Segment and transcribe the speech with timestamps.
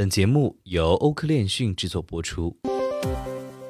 [0.00, 2.56] 本节目由欧科链讯制作播出。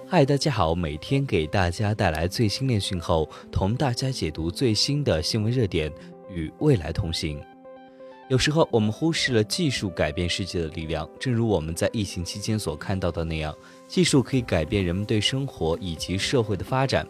[0.08, 5.93] 嗨，大家好，每天给大家带来最新链讯后，同大家解读最新的新闻热点，
[6.32, 7.40] 与未来同行。
[8.29, 13.53] 有时候我们忽视了技术改变世界的力量，正如我们在疫情期间所看到的那样，
[13.88, 17.05] 技术可以改变人们对生活以及社会的发展。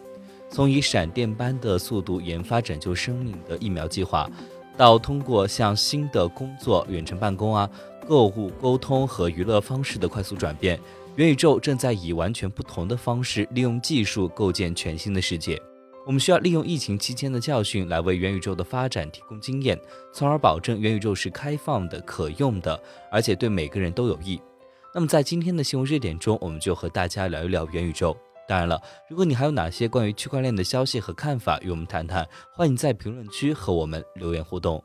[0.49, 4.27] 从以闪电般的速度研发拯救生命的疫苗计划，
[4.75, 7.69] 到通过向新的工作、远程办公啊、
[8.07, 10.79] 购物、沟通和娱乐方式的快速转变，
[11.15, 15.61] 元宇宙正在以完全不同的方式利用技术构建全新的世界。
[16.05, 19.79] 我们需要利用疫情期间的教训来为元宇宙的发展提供经验，
[20.11, 22.77] 从而保证元宇宙是开放的、可用的，
[23.11, 24.41] 而且对每个人都有益。
[24.93, 28.17] 那么，在今天的新闻热点中，我们就和大家聊一聊元宇宙。
[28.47, 34.83] 当然了，如果你还有哪些关于区块链的消息和看法与我们谈谈，欢迎在评论区和我们留言互动。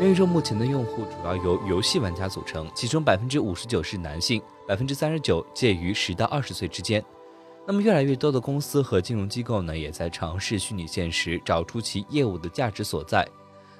[0.00, 7.02] 元宇宙目前的用户主要由游戏玩家组成，其中百分之五十九是男性，百分之三十九介于十到二十岁之间。
[7.64, 13.26] 那么，越来越多的公司和金融机构呢，也在尝试虚拟现实，找出其业务的价值所在。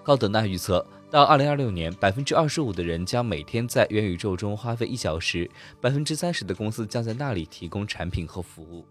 [0.05, 8.87] 高德纳预测，到二零二六年，百分之二十五的人将每天在元宇宙中花费一小时，百分之三十的公司将在那里提供产品和服务。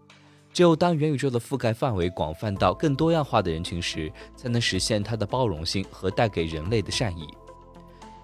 [0.54, 7.26] 只有当元宇宙的覆盖范围广泛到更多样化的人群时，才能实现它的包容性和带给人类的善意。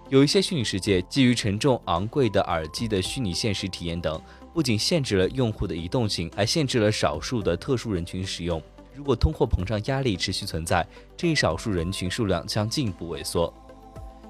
[0.09, 4.20] 有一些虚拟世界基于沉重昂贵的耳机的虚拟现实体验等，
[4.55, 8.62] 不仅限制了用户的移动性，还限制了少数的特殊人群使用。
[8.94, 13.53] 如果通货膨胀压力持续存在，这一少数人群数量将进一步萎缩。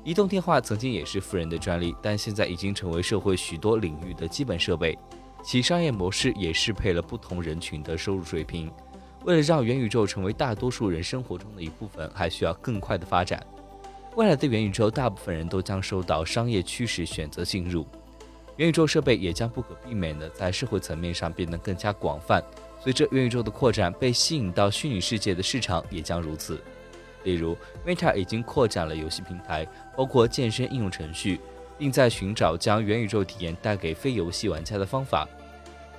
[0.02, 4.96] 移动电话曾经也是富人的专利，但现在已经成为社会许多领域的基本设备。
[5.42, 8.70] 其商业模式也适配了不同人群的收入水平。
[9.24, 13.44] 为了让元宇宙成为大多数人生活中的一部分，还需要更快的发展。
[14.16, 17.86] 未来的元宇宙，大部分人都将受到商业驱使选择进入。
[18.56, 22.42] 元宇宙设备也将不可避免地在社会层面上变得更加广泛。
[22.82, 26.62] 随着元宇宙的扩展，被吸引到虚拟世界的市场也将如此。
[27.24, 27.56] 例如
[27.86, 31.38] ，Meta 已经扩展了游戏平台，包括健身应用程序，
[31.80, 35.26] 并在寻找将元宇宙体验带给非游戏玩家的方法。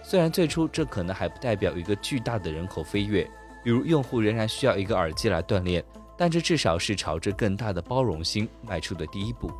[0.03, 3.27] 虽然最初这可能还不代表一个巨大的人口飞跃，
[3.63, 5.83] 比如用户仍然需要一个耳机来锻炼，
[6.15, 9.51] 但这至少是朝着更大的包容心迈出的第一步。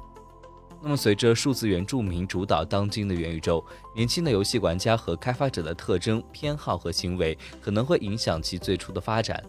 [0.79, 3.63] 那么，随着数字原住民主导当今的元宇宙，
[3.95, 9.43] 年轻的游戏玩家和开发者的特征、偏好和行为可能会影响其最初的发展。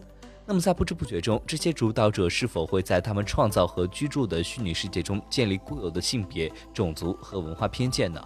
[0.45, 8.21] 那么，在不知不觉中，这些主导者是否会在他们创造和居住的虚拟世界中建立固有的性别、种族和文化偏见呢？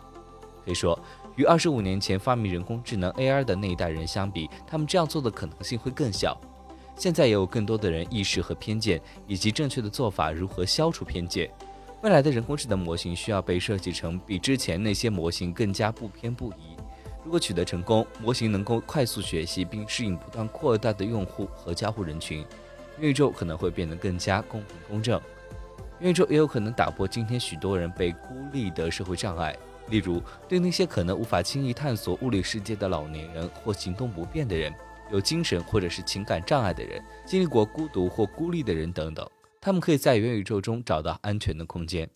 [0.66, 1.00] 可以说，
[1.36, 3.44] 与二十五年前发明人工智能 A.I.
[3.44, 6.36] 的那一代人相比，他们这样做的可能性会更小。
[6.96, 11.50] 现在也有更多的人意识和偏见，以及正确的做法如何消除偏见。
[12.02, 16.77] 未来的人工智能模型需要被设计成比之前那些模型更加不偏不倚。
[17.28, 22.38] 如果取得成功，模型能够快速学习并适应不断扩大的用户和交互人群，
[23.00, 25.20] 元宇宙可能会变得更加公平公正。
[26.00, 29.54] 元宇宙也有可能打破今天许多人被孤立的社会障碍，
[29.90, 34.74] 例如对那些可能无法轻易探索物理世界的老年人或行动不便的人，
[35.12, 39.30] 有精神或者是情感障碍的人，经历过孤独或孤立的人等等。
[39.60, 42.10] 他们可以在元宇宙中找到安全的空间。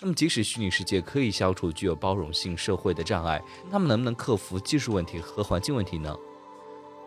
[0.00, 6.16] 那么，即使虚拟世界可以消除具有包容性社会的障碍，他们能不能克服技术问题和环境问题呢？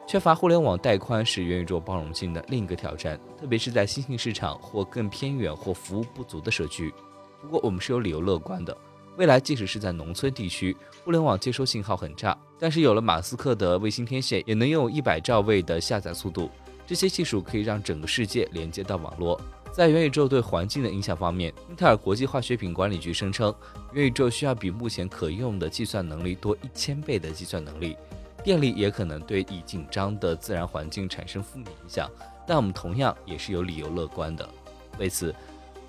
[0.05, 6.93] 缺乏互联网带宽是元宇宙包容性的另一个挑战，特别是在新兴市场或更偏远或服务不足的社区。
[7.41, 8.75] 不过，我们是有理由乐观的。
[9.15, 10.75] 未来，即使是在农村地区，
[11.05, 16.49] 互联网接收信号很差，但是有了马斯克的卫星天线，也能拥有一百兆位的下载速度。
[16.85, 19.39] 这些技术可以让整个世界连接到网络。
[19.71, 23.53] 在元宇宙对环境的影响方面，英特尔国际化学品管理局声称，
[23.93, 27.95] 元宇宙需要比目前可用的计算能力多一千倍的计算能力，
[28.43, 32.09] 电力也可能对已紧张的自然环境产生负面影响。
[32.45, 34.47] 但我们同样也是有理由乐观的。
[34.99, 35.33] 为此，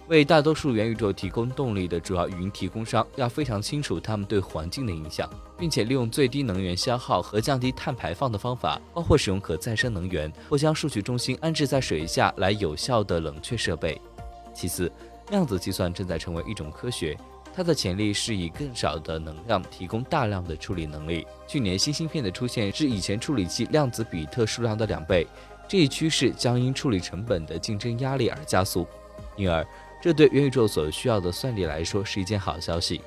[0.08, 13.98] 为大多数元宇宙提供动力的主要云提供商要非常清楚他们对环境的影响，并且利用最低能源消耗和降低碳排放的方法，包括使用可再生能源或将数据中心安置在水下来有效的冷却设备。
[14.52, 14.90] 其次，
[15.30, 17.16] 量子计算正在成为一种科学，
[17.54, 21.26] 它的潜力是以更少的能量提供大量的处理能力。
[21.46, 25.26] 去年新芯片的出现是以前处理器量子比特数量的两倍，
[25.66, 28.86] 这一趋势将因处理成本的竞争压力而加速，
[29.36, 29.66] 因而。
[30.02, 33.00] 这对元宇宙所需要的算力来说是一件好消息。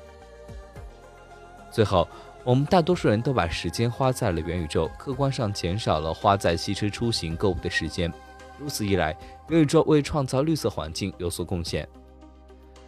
[1.70, 2.08] 最后，
[2.42, 8.10] 我们大多数人都把时间花在了元宇宙，客观上减少了花在汽车出行、购物的时间。
[8.58, 9.14] 如此一来，
[9.50, 11.86] 元宇宙为创造绿色环境有所贡献。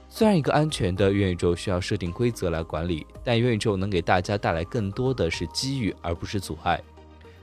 [0.08, 6.82] 虽然一个安全的元宇宙需要设定规则来管理，但元宇宙能给大家带来更多的是机遇，而不是阻碍。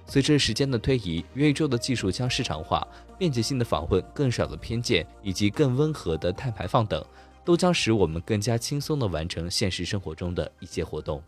[0.08, 2.88] 随着时间的推移，元宇宙的技术将市场化，
[3.18, 7.04] 便捷性的访问、更少的偏见以及更温和的碳排放等，
[7.44, 11.22] 都将使我们更加轻松地完成现实生活中的一些活动。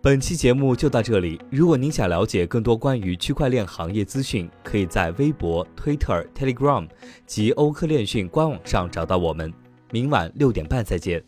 [0.00, 1.40] 本期节目就到这里。
[1.50, 6.86] 如果您想了解更多关于区块链行业资讯，可以在微博、Twitter、Telegram
[7.26, 9.50] 及欧科链讯官网上找到我们。
[9.94, 11.22] 明晚六点半再见。